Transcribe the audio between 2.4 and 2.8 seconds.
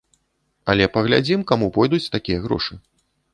грошы.